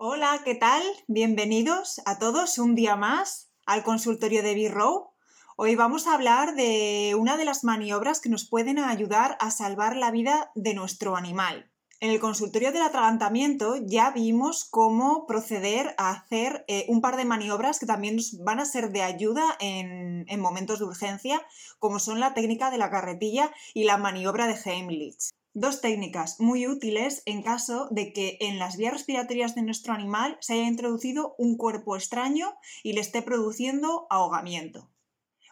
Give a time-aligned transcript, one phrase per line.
[0.00, 0.80] Hola, ¿qué tal?
[1.08, 5.10] Bienvenidos a todos un día más al consultorio de B-Row.
[5.56, 9.96] Hoy vamos a hablar de una de las maniobras que nos pueden ayudar a salvar
[9.96, 11.72] la vida de nuestro animal.
[11.98, 17.24] En el consultorio del atragantamiento ya vimos cómo proceder a hacer eh, un par de
[17.24, 21.44] maniobras que también nos van a ser de ayuda en, en momentos de urgencia,
[21.80, 25.30] como son la técnica de la carretilla y la maniobra de Heimlich.
[25.54, 30.36] Dos técnicas muy útiles en caso de que en las vías respiratorias de nuestro animal
[30.40, 34.90] se haya introducido un cuerpo extraño y le esté produciendo ahogamiento.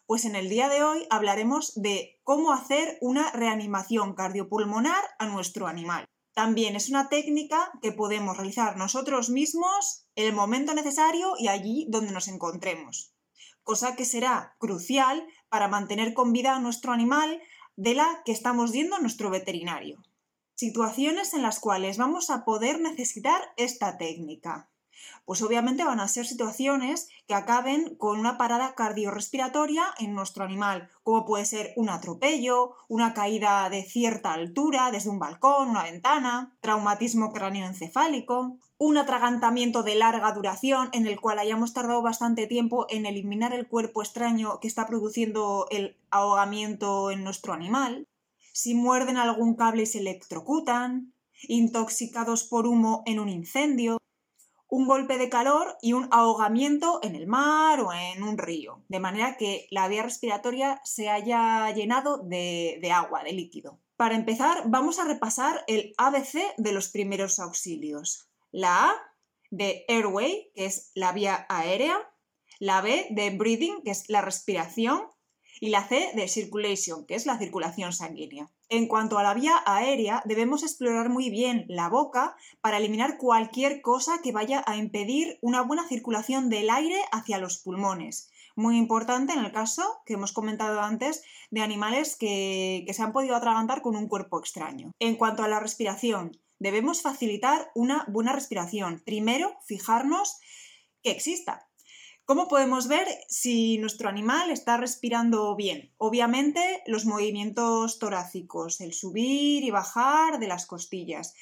[0.07, 5.67] Pues en el día de hoy hablaremos de cómo hacer una reanimación cardiopulmonar a nuestro
[5.67, 6.05] animal.
[6.35, 11.87] También es una técnica que podemos realizar nosotros mismos en el momento necesario y allí
[11.89, 13.15] donde nos encontremos,
[13.63, 17.41] cosa que será crucial para mantener con vida a nuestro animal
[17.77, 20.03] de la que estamos yendo a nuestro veterinario.
[20.55, 24.71] Situaciones en las cuales vamos a poder necesitar esta técnica.
[25.25, 30.91] Pues obviamente van a ser situaciones que acaben con una parada cardiorrespiratoria en nuestro animal,
[31.03, 36.57] como puede ser un atropello, una caída de cierta altura desde un balcón, una ventana,
[36.61, 43.07] traumatismo cráneoencefálico, un atragantamiento de larga duración en el cual hayamos tardado bastante tiempo en
[43.07, 48.07] eliminar el cuerpo extraño que está produciendo el ahogamiento en nuestro animal,
[48.53, 51.13] si muerden algún cable y se electrocutan,
[51.49, 53.99] intoxicados por humo en un incendio,
[54.69, 59.01] un golpe de calor y un ahogamiento en el mar o en un río, de
[59.01, 63.81] manera que la vía respiratoria se haya llenado de, agua, de líquido.
[63.97, 68.29] Para empezar, vamos a repasar el ABC de los primeros auxilios.
[68.51, 68.95] La A
[69.51, 71.97] de airway, que es la vía aérea,
[72.59, 75.03] la B de breathing, que es la respiración,
[75.61, 78.51] y la C de circulation, que es la circulación sanguínea.
[78.69, 83.81] En cuanto a la vía aérea, debemos explorar muy bien la boca para eliminar cualquier
[83.81, 88.29] cosa que vaya a impedir una buena circulación del aire hacia los pulmones.
[88.57, 93.13] Muy importante en el caso que hemos comentado antes de animales que, que se han
[93.13, 94.91] podido atragantar con un cuerpo extraño.
[94.99, 99.01] En cuanto a la respiración, debemos facilitar una buena respiración.
[99.05, 100.41] Primero, fijarnos
[101.05, 101.69] que exista,
[102.27, 105.93] ¿Cómo podemos ver si nuestro animal está respirando bien?
[105.97, 111.35] Obviamente los movimientos torácicos, el subir y bajar de las costillas.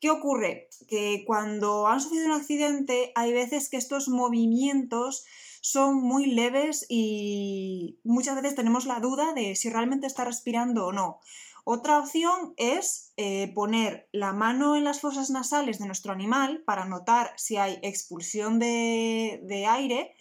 [0.00, 0.68] ¿Qué ocurre?
[0.86, 5.24] Que cuando han sufrido un accidente hay veces que estos movimientos
[5.60, 10.92] son muy leves y muchas veces tenemos la duda de si realmente está respirando o
[10.92, 11.18] no.
[11.64, 16.86] Otra opción es eh, poner la mano en las fosas nasales de nuestro animal para
[16.86, 20.16] notar si hay expulsión de, aire.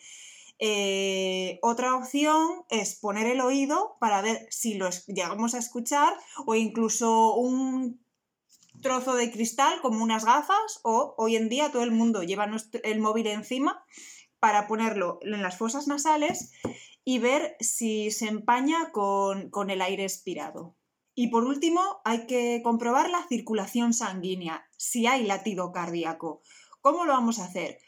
[0.59, 6.13] Eh, otra opción es poner el oído para ver si lo llegamos a escuchar
[6.45, 8.05] o incluso un
[8.83, 12.47] trozo de cristal como unas gafas o hoy en día todo el mundo lleva
[12.83, 13.83] el móvil encima
[14.39, 16.51] para ponerlo en las fosas nasales
[17.03, 20.75] y ver si se empaña con el aire expirado.
[21.13, 26.41] Y por último, hay que comprobar la circulación sanguínea, si hay latido cardíaco.
[26.79, 27.79] ¿Cómo lo vamos a hacer?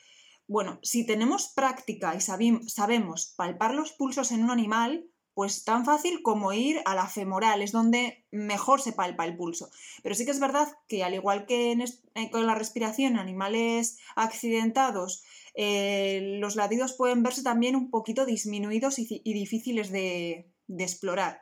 [0.47, 6.21] Bueno, si tenemos práctica y sabemos palpar los pulsos en un animal, pues tan fácil
[6.21, 9.69] como ir a la femoral, es donde mejor se palpa el pulso.
[10.03, 13.97] Pero sí que es verdad que al igual que eh, con la respiración en animales
[14.15, 15.23] accidentados,
[15.55, 21.41] eh, los latidos pueden verse también un poquito disminuidos y, difíciles de explorar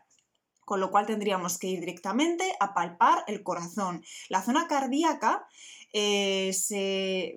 [0.71, 4.05] con lo cual tendríamos que ir directamente a palpar el corazón.
[4.29, 5.45] La zona cardíaca,
[5.91, 6.55] eh,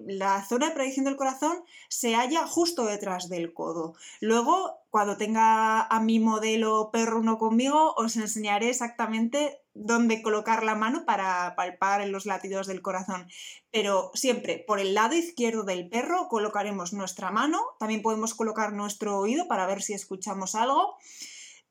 [0.07, 3.95] la zona de predicción del corazón se halla justo detrás del codo.
[4.21, 10.77] Luego, cuando tenga a mi modelo perro uno conmigo, os enseñaré exactamente dónde colocar la
[10.77, 13.27] mano para palpar los latidos del corazón.
[13.73, 19.19] Pero siempre por el lado izquierdo del perro colocaremos nuestra mano, también podemos colocar nuestro
[19.19, 20.95] oído para ver si escuchamos algo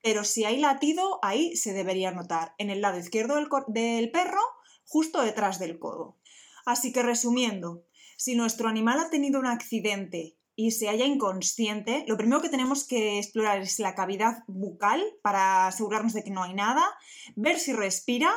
[0.03, 3.35] pero si hay latido, ahí se debería notar, en el lado izquierdo
[3.67, 4.41] del, perro,
[4.83, 6.19] justo detrás del codo.
[6.65, 7.85] Así que resumiendo,
[8.17, 12.85] si nuestro animal ha tenido un accidente y se halla inconsciente, lo primero que tenemos
[12.85, 16.83] que explorar es la cavidad bucal para asegurarnos de que no hay nada,
[17.38, 18.35] ver si respira,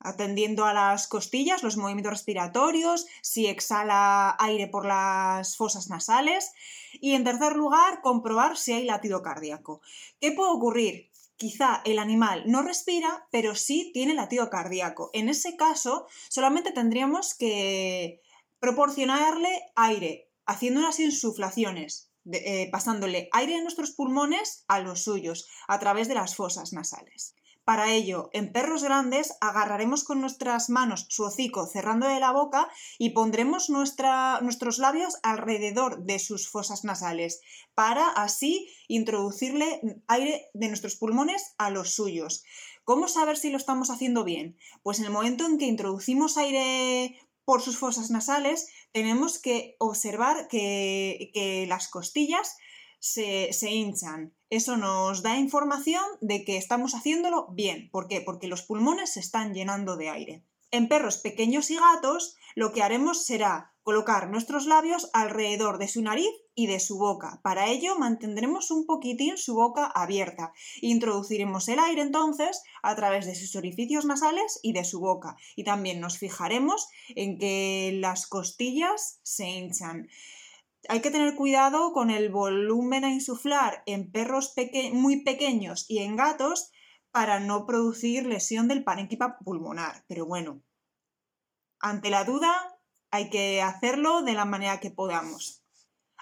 [0.00, 6.52] atendiendo a las costillas, los movimientos respiratorios, si exhala aire por las fosas nasales
[6.94, 9.82] y en tercer lugar comprobar si hay latido cardíaco.
[10.20, 11.10] ¿Qué puede ocurrir?
[11.36, 15.10] Quizá el animal no respira, pero sí tiene latido cardíaco.
[15.14, 18.20] En ese caso, solamente tendríamos que
[18.58, 25.78] proporcionarle aire, haciendo unas insuflaciones, eh, pasándole aire de nuestros pulmones a los suyos, a
[25.78, 27.34] través de las fosas nasales.
[27.70, 32.68] Para ello, en perros grandes agarraremos con nuestras manos su hocico cerrándole la boca
[32.98, 37.40] y pondremos nuestros labios alrededor de sus fosas nasales
[37.76, 42.42] para así introducirle aire de nuestros pulmones a los suyos.
[42.82, 44.58] ¿Cómo saber si lo estamos haciendo bien?
[44.82, 50.48] Pues en el momento en que introducimos aire por sus fosas nasales, tenemos que observar
[50.48, 52.56] que, las costillas
[53.00, 54.32] se, se, hinchan.
[54.50, 57.90] Eso nos da información de que estamos haciéndolo bien.
[57.90, 58.20] ¿Por qué?
[58.20, 60.44] Porque los pulmones se están llenando de aire.
[60.70, 66.02] En perros pequeños y gatos, lo que haremos será colocar nuestros labios alrededor de su
[66.02, 67.40] nariz y de su boca.
[67.42, 70.52] Para ello mantendremos un poquitín su boca abierta.
[70.80, 75.36] Introduciremos el aire entonces a través de sus orificios nasales y de su boca.
[75.56, 80.08] Y también nos fijaremos en que las costillas se hinchan.
[80.88, 84.54] Hay que tener cuidado con el volumen a insuflar en perros
[84.92, 86.70] muy pequeños y en gatos
[87.10, 90.04] para no producir lesión del parénquima pulmonar.
[90.08, 90.62] Pero bueno,
[91.80, 92.78] ante la duda
[93.10, 95.64] hay que hacerlo de la manera que podamos.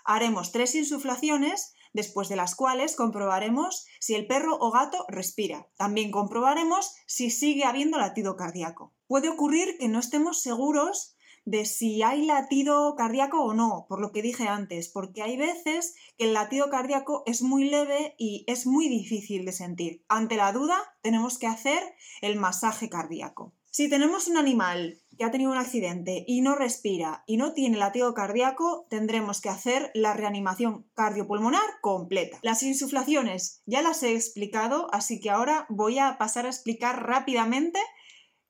[0.04, 5.68] Haremos tres insuflaciones, después de las cuales comprobaremos si el perro o gato respira.
[5.76, 8.94] También comprobaremos si sigue habiendo latido cardíaco.
[9.06, 11.16] Puede ocurrir que no estemos seguros
[11.48, 15.94] de si hay latido cardíaco o no, por lo que dije antes, porque hay veces
[16.18, 20.04] que el latido cardíaco es muy leve y es muy difícil de sentir.
[20.08, 21.80] Ante la duda, tenemos que hacer
[22.20, 23.54] el masaje cardíaco.
[23.70, 27.78] Si tenemos un animal que ha tenido un accidente y no respira y no tiene
[27.78, 32.38] latido cardíaco, tendremos que hacer la reanimación cardiopulmonar completa.
[32.42, 37.80] Las insuflaciones ya las he explicado, así que ahora voy a pasar a explicar rápidamente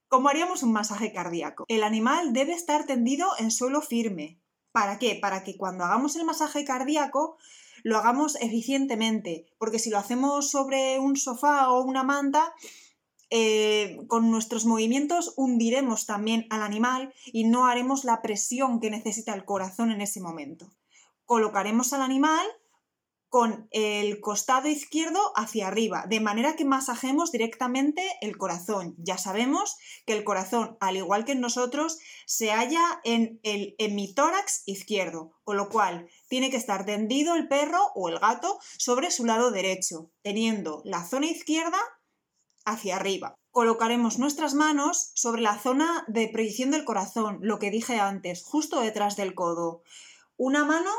[0.09, 1.65] cómo haríamos un masaje cardíaco.
[1.69, 4.41] El animal debe estar tendido en suelo firme.
[4.73, 5.19] ¿Para qué?
[5.21, 7.37] Para que cuando hagamos el masaje cardíaco
[7.85, 12.53] lo hagamos eficientemente, porque si lo hacemos sobre un sofá o una manta,
[13.31, 19.35] eh, con nuestros movimientos hundiremos también al animal y no haremos la presión que necesita
[19.35, 20.71] el corazón en ese momento.
[21.25, 22.47] Colocaremos al animal
[23.29, 28.95] con el costado izquierdo hacia arriba, de manera que masajemos directamente el corazón.
[28.99, 29.77] Ya sabemos
[30.07, 35.57] que el corazón, al igual que en nosotros, se halla en el hemitórax izquierdo, con
[35.57, 40.11] lo cual tiene que estar tendido el perro o el gato sobre su lado derecho,
[40.23, 41.79] teniendo la zona izquierda
[42.65, 43.35] hacia arriba.
[43.51, 48.81] Colocaremos nuestras manos sobre la zona de proyección del corazón, lo que dije antes, justo
[48.81, 49.83] detrás del codo.
[50.37, 50.93] Una mano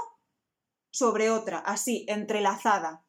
[0.91, 3.05] sobre otra, así, entrelazada.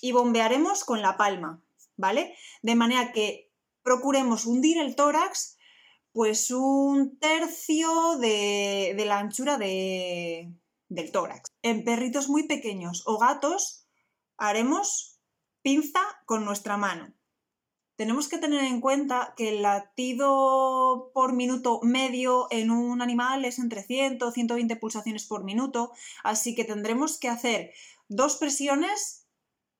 [0.00, 1.62] Y bombearemos con la palma,
[1.96, 2.36] ¿vale?
[2.62, 5.56] De manera que procuremos hundir el tórax
[6.12, 11.50] pues un tercio de, la anchura del tórax.
[11.60, 13.86] En perritos muy pequeños o gatos
[14.38, 15.20] haremos
[15.60, 17.15] pinza con nuestra mano
[17.96, 23.58] tenemos que tener en cuenta que el latido por minuto medio en un animal es
[23.58, 27.72] entre 100 o 120 pulsaciones por minuto, así que tendremos que hacer
[28.08, 29.26] dos presiones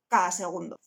[0.08, 0.80] cada segundo.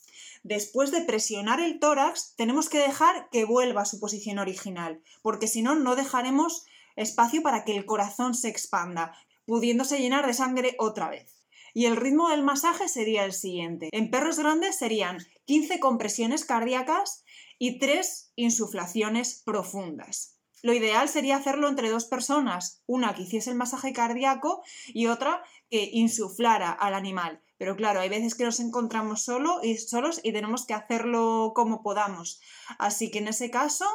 [0.44, 5.48] Después de presionar el tórax, tenemos que dejar que vuelva a su posición original, porque
[5.48, 6.66] si no, no dejaremos
[6.96, 9.14] espacio para que el corazón se expanda,
[9.46, 11.39] pudiéndose llenar de sangre otra vez.
[11.74, 13.90] Y el ritmo del masaje sería el siguiente.
[13.92, 17.24] En perros grandes serían 15 compresiones cardíacas
[17.58, 20.40] y 3 insuflaciones profundas.
[20.62, 25.44] Lo ideal sería hacerlo entre dos personas, una que hiciese el masaje cardíaco y otra
[25.70, 27.42] que insuflara al animal.
[27.58, 31.82] Pero claro, hay veces que nos encontramos solo y solos y tenemos que hacerlo como
[31.82, 32.42] podamos.
[32.78, 33.86] Así que en ese caso,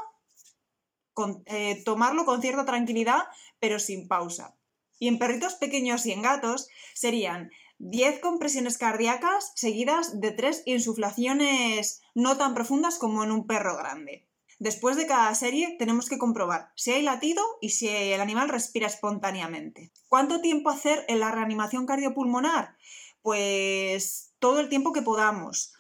[1.47, 3.25] eh, tomarlo con cierta tranquilidad,
[3.61, 4.57] pero sin pausa.
[4.99, 12.03] Y en perritos pequeños y en gatos serían 10 compresiones cardíacas seguidas de 3 insuflaciones
[12.15, 14.27] no tan profundas como en un perro grande.
[14.59, 18.87] Después de cada serie tenemos que comprobar si hay latido y si el animal respira
[18.87, 19.91] espontáneamente.
[20.09, 22.77] ¿Cuánto tiempo hacer en la reanimación cardiopulmonar?
[23.23, 25.75] Pues todo el tiempo que podamos.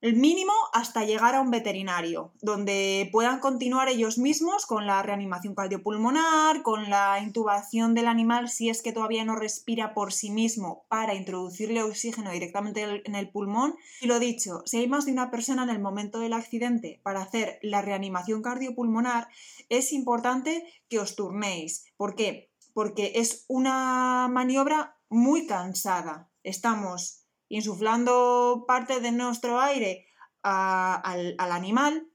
[0.00, 5.56] El mínimo hasta llegar a un veterinario, donde puedan continuar ellos mismos con la reanimación
[5.56, 10.84] cardiopulmonar, con la intubación del animal si es que todavía no respira por sí mismo
[10.88, 13.74] para introducirle oxígeno directamente en el pulmón.
[14.00, 17.22] Y lo dicho, si hay más de una persona en el momento del accidente para
[17.22, 19.26] hacer la reanimación cardiopulmonar,
[19.68, 21.86] es importante que os turnéis.
[21.96, 22.52] ¿Por qué?
[22.72, 26.30] Porque es una maniobra muy cansada.
[26.44, 27.17] Estamos
[27.48, 30.06] insuflando parte de nuestro aire
[30.42, 32.08] al, animal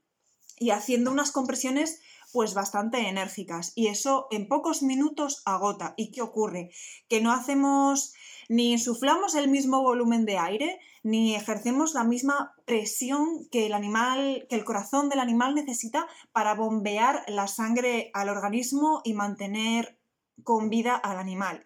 [0.58, 2.00] y haciendo unas compresiones
[2.32, 5.94] pues bastante enérgicas y eso en pocos minutos agota.
[5.96, 6.70] ¿Y qué ocurre?
[7.08, 8.12] Que no hacemos
[8.48, 14.46] ni insuflamos el mismo volumen de aire, ni ejercemos la misma presión que el animal,
[14.48, 19.96] que el corazón del animal necesita para bombear la sangre al organismo y mantener
[20.42, 21.64] con vida al animal.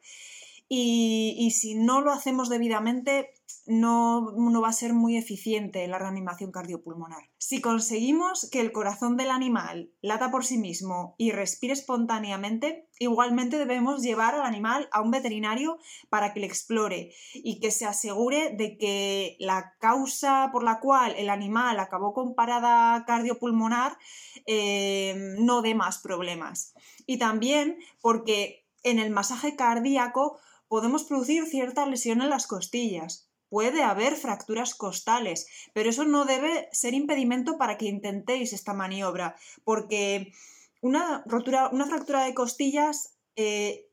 [0.68, 3.30] Y, si no lo hacemos debidamente,
[3.66, 7.28] no, no, va a ser muy eficiente la reanimación cardiopulmonar.
[7.38, 13.58] Si conseguimos que el corazón del animal lata por sí mismo y respire espontáneamente, igualmente
[13.58, 15.78] debemos llevar al animal a un veterinario
[16.08, 21.14] para que le explore y que se asegure de que la causa por la cual
[21.16, 23.98] el animal acabó con parada cardiopulmonar
[24.46, 26.74] eh, no dé más problemas.
[27.06, 30.38] Y también porque en el masaje cardíaco
[30.68, 33.27] podemos producir cierta lesión en las costillas.
[33.48, 39.36] Puede haber fracturas costales, pero eso no debe ser impedimento para que intentéis esta maniobra,
[39.64, 40.32] porque
[40.80, 43.86] una, rotura, una fractura de costillas eh,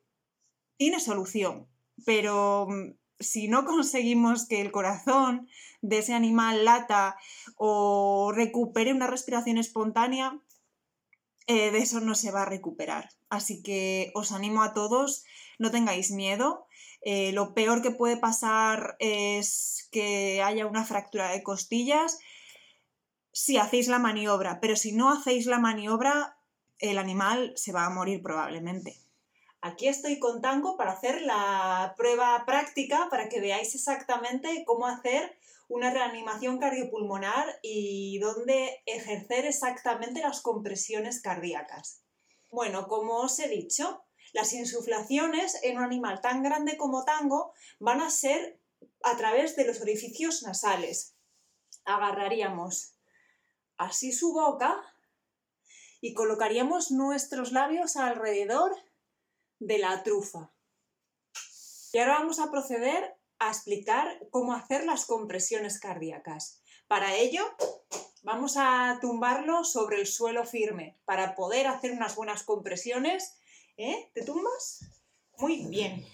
[0.77, 1.67] tiene solución,
[2.05, 5.47] pero mm, si no conseguimos que el corazón
[5.81, 7.17] de ese animal lata
[7.55, 10.39] o recupere una respiración espontánea,
[11.47, 13.09] eh, de eso no se va a recuperar.
[13.29, 15.25] Así que os animo a todos,
[15.59, 16.64] no tengáis miedo.
[17.07, 22.17] Eh, lo peor que puede pasar es que haya una fractura de costillas
[23.31, 26.39] si hacéis la maniobra, pero si no hacéis la maniobra,
[26.79, 28.97] el animal se va a morir probablemente.
[29.62, 35.38] Aquí estoy con Tango para hacer la prueba práctica para que veáis exactamente cómo hacer
[35.67, 42.01] una reanimación cardiopulmonar y dónde ejercer exactamente las compresiones cardíacas.
[42.50, 44.04] Bueno, como os he dicho,
[44.36, 48.60] las insuflaciones en un animal tan grande como Tango van a ser
[49.01, 51.15] a través de los orificios nasales.
[51.86, 52.98] Agarraríamos
[53.77, 54.75] así su boca
[56.01, 58.75] y colocaríamos nuestros labios alrededor
[59.60, 60.51] de la trufa.
[61.94, 66.62] Y ahora vamos a proceder a explicar cómo hacer las compresiones cardíacas.
[66.89, 67.56] Para ello,
[68.24, 73.38] vamos a tumbarlo sobre el suelo firme para poder hacer unas buenas compresiones.
[73.77, 74.10] ¿Eh?
[74.13, 74.86] ¿Te tumbas?
[75.38, 76.05] Muy bien.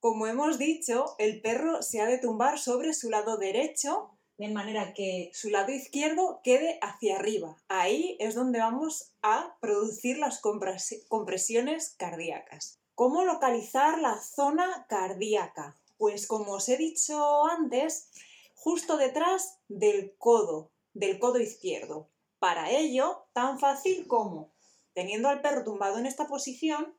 [0.00, 4.94] Como hemos dicho, el perro se ha de tumbar sobre su lado derecho de manera
[4.94, 7.56] que su lado izquierdo quede hacia arriba.
[7.68, 12.80] Ahí es donde vamos a producir las compresiones cardíacas.
[12.94, 15.76] ¿Cómo localizar la zona cardíaca?
[15.98, 18.10] Pues como os he dicho antes,
[18.54, 22.08] justo detrás del codo, del codo izquierdo.
[22.38, 24.53] Para ello, tan fácil como,
[24.94, 26.96] teniendo al perro tumbado en esta posición,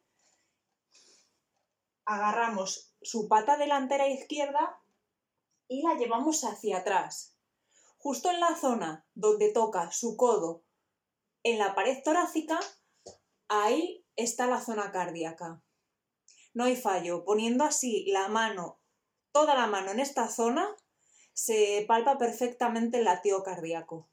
[2.05, 4.79] agarramos su pata delantera izquierda
[5.67, 7.35] y la llevamos hacia atrás.
[7.97, 10.63] Justo en la zona donde toca su codo
[11.43, 12.59] en la pared torácica,
[13.47, 15.63] ahí está la zona cardíaca
[16.55, 17.23] no hay fallo.
[17.23, 18.79] Poniendo así la mano,
[19.31, 20.75] toda la mano en esta zona,
[21.33, 24.09] se palpa perfectamente el latido cardíaco.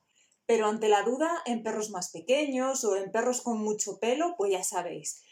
[0.47, 4.53] Pero ante la duda, en perros más pequeños o en perros con mucho pelo, pues
[4.53, 5.23] ya sabéis.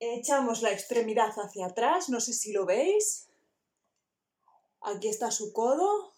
[0.00, 3.28] Echamos la extremidad hacia atrás, no sé si lo veis.
[4.82, 6.12] Aquí está su codo.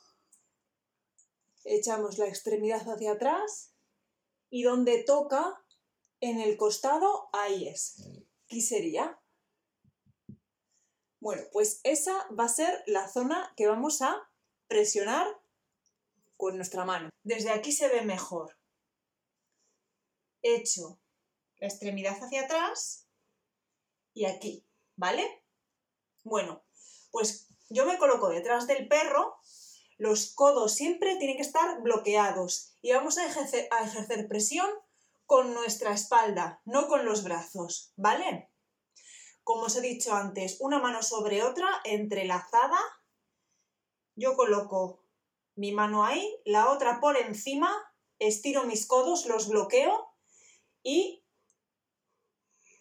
[1.64, 3.72] Echamos la extremidad hacia atrás
[4.50, 5.62] y donde toca
[6.20, 8.02] en el costado, ahí es.
[8.48, 9.20] ¿Qué sería?
[11.20, 14.28] Bueno, pues esa va a ser la zona que vamos a
[14.68, 15.26] presionar
[16.36, 17.10] con nuestra mano.
[17.22, 18.56] Desde aquí se ve mejor.
[20.42, 21.00] Echo
[21.58, 23.08] la extremidad hacia atrás
[24.14, 25.44] y aquí, ¿vale?
[26.24, 26.64] Bueno,
[27.10, 29.36] pues yo me coloco detrás del perro,
[29.98, 34.68] los codos siempre tienen que estar bloqueados y vamos a ejercer, a ejercer presión
[35.24, 38.50] con nuestra espalda, no con los brazos, ¿vale?
[39.42, 42.78] Como os he dicho antes, una mano sobre otra, entrelazada.
[44.16, 45.02] Yo coloco
[45.54, 47.70] mi mano ahí, la otra por encima,
[48.18, 50.08] estiro mis codos, los bloqueo
[50.82, 51.22] y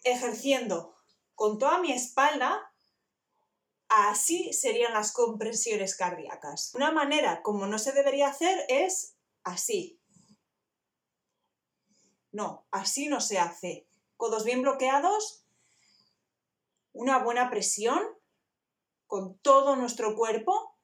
[0.02, 0.96] ejerciendo
[1.34, 2.72] con toda mi espalda,
[3.88, 6.74] así serían las compresiones cardíacas.
[6.74, 10.00] Una manera como no se debería hacer es así,
[12.32, 13.86] no, así no se hace.
[14.16, 15.46] Codos bien bloqueados,
[16.92, 18.02] una buena presión
[19.06, 20.75] con todo nuestro cuerpo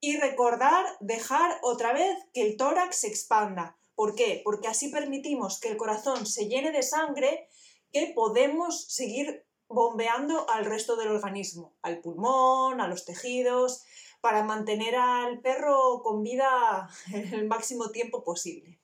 [0.00, 3.76] y recordar dejar otra vez que el tórax se expanda.
[3.94, 4.42] ¿Por qué?
[4.44, 7.48] Porque así permitimos que el corazón se llene de sangre
[7.92, 13.82] que podemos seguir bombeando al resto del organismo, al pulmón, a los tejidos,
[14.20, 18.80] para mantener al perro con vida el máximo tiempo posible.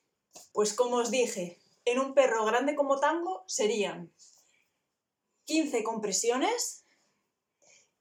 [0.53, 4.13] Pues como os dije, en un perro grande como tango serían
[5.45, 6.87] 15 compresiones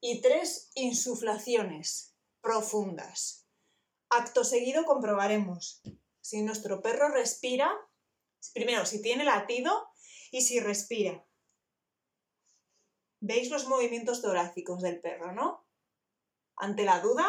[0.00, 2.13] y 3 insuflaciones
[2.44, 3.48] profundas.
[4.10, 5.82] Acto seguido comprobaremos
[6.20, 7.74] si nuestro perro respira,
[8.52, 9.88] primero si tiene latido
[10.30, 11.26] y si respira.
[13.20, 15.66] ¿Veis los movimientos torácicos del perro, no?
[16.56, 17.26] Ante la duda,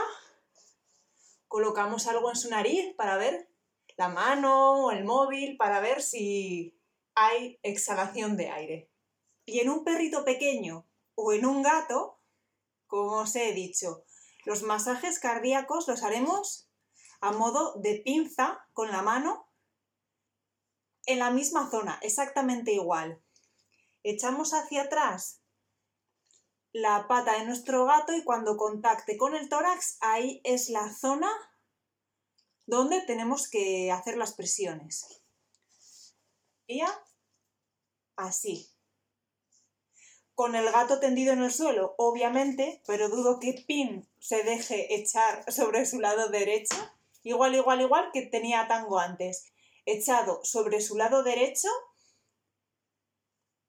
[1.48, 3.50] colocamos algo en su nariz para ver
[3.96, 6.78] la mano o el móvil para ver si
[7.16, 8.92] hay exhalación de aire.
[9.46, 12.20] Y en un perrito pequeño o en un gato,
[12.86, 14.04] como os he dicho,
[14.46, 16.70] los masajes cardíacos los haremos
[17.22, 19.50] a modo de pinza con la mano
[21.06, 23.24] en la misma zona, exactamente igual.
[24.04, 25.42] Echamos hacia atrás
[26.72, 31.32] la pata de nuestro gato y cuando contacte con el tórax, ahí es la zona
[32.66, 35.24] donde tenemos que hacer las presiones.
[36.68, 37.04] Y ya,
[38.16, 38.75] así.
[40.36, 45.52] Con el gato tendido en el suelo, obviamente, pero dudo que Pin se deje echar
[45.52, 46.76] sobre su lado derecho.
[47.24, 49.52] Igual, igual, igual que tenía Tango antes.
[49.86, 51.70] Echado sobre su lado derecho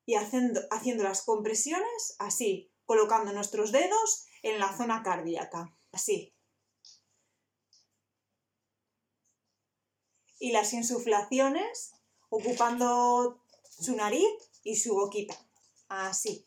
[0.05, 5.75] y haciendo, haciendo las compresiones así, colocando nuestros dedos en la zona cardíaca.
[5.93, 6.37] Así.
[10.39, 11.93] y las insuflaciones
[12.29, 13.41] ocupando
[13.79, 14.27] su nariz
[14.63, 15.37] y su boquita.
[15.89, 16.47] Así.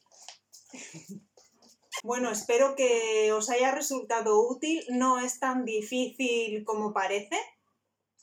[2.04, 4.86] Bueno, espero que os haya resultado útil.
[4.90, 7.38] No es tan difícil como parece,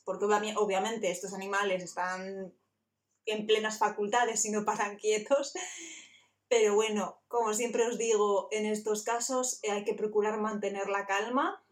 [0.05, 2.55] porque obviamente estos animales están
[3.27, 5.53] en plenas facultades y no paran quietos.
[6.49, 11.63] Pero bueno, como siempre os digo, en estos casos hay que procurar mantener la calma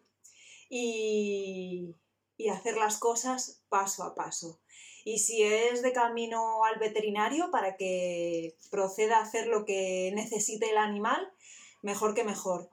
[0.69, 1.95] y,
[2.37, 4.61] y hacer las cosas paso a paso.
[5.04, 10.70] Y si es de camino al veterinario para que proceda a hacer lo que necesite
[10.70, 11.30] el animal,
[11.82, 12.70] mejor que mejor.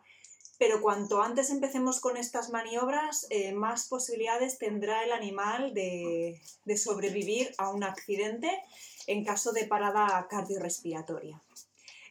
[0.57, 6.77] Pero cuanto antes empecemos con estas maniobras, eh, más posibilidades tendrá el animal de, de
[6.77, 8.61] sobrevivir a un accidente
[9.07, 11.41] en caso de parada cardiorrespiratoria.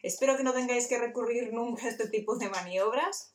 [0.03, 3.33] Espero que no tengáis que recurrir nunca a este tipo de maniobras,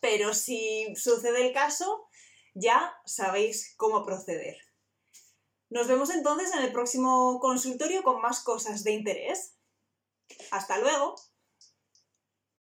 [0.00, 2.08] pero si sucede el caso,
[2.54, 4.56] ya sabéis cómo proceder.
[5.74, 9.56] Nos vemos entonces en el próximo consultorio con más cosas de interés.
[10.52, 11.16] Hasta luego.